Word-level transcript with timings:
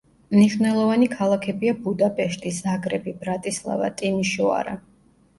მნიშვნელოვანი 0.35 1.07
ქალაქებია 1.09 1.73
ბუდაპეშტი, 1.83 2.53
ზაგრები, 2.59 3.13
ბრატისლავა, 3.25 3.91
ტიმიშოარა. 4.01 4.75